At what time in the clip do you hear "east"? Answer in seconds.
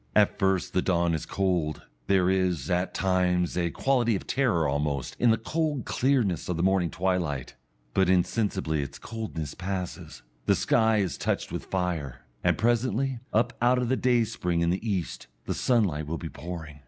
14.89-15.27